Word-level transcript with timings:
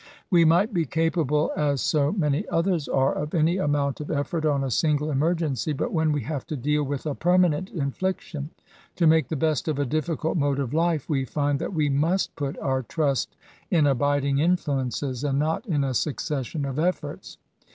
We 0.31 0.45
might 0.45 0.73
be 0.73 0.85
capable, 0.87 1.51
as 1.55 1.79
so 1.79 2.11
many 2.13 2.49
others 2.49 2.87
are, 2.89 3.13
of 3.13 3.35
any 3.35 3.57
amount 3.57 4.01
of 4.01 4.09
effort 4.09 4.47
on 4.47 4.63
a 4.63 4.71
single 4.71 5.11
emergency; 5.11 5.73
but 5.73 5.93
when 5.93 6.11
we 6.11 6.21
have 6.23 6.47
to 6.47 6.57
deal 6.57 6.81
with 6.83 7.05
a 7.05 7.13
permanent 7.13 7.69
infliction— 7.69 8.49
to 8.95 9.05
make 9.05 9.27
the 9.27 9.35
best 9.35 9.67
of 9.67 9.77
a 9.77 9.85
difficult 9.85 10.37
mode 10.37 10.57
of 10.57 10.73
life— 10.73 11.07
we 11.07 11.23
find 11.23 11.59
that 11.59 11.75
we 11.75 11.87
must 11.87 12.35
put 12.35 12.57
our 12.57 12.81
trust 12.81 13.35
in 13.69 13.85
abiding 13.85 14.39
influences, 14.39 15.23
and 15.23 15.37
not 15.37 15.67
in 15.67 15.83
a 15.83 15.93
succession 15.93 16.65
of 16.65 16.79
efforts. 16.79 17.37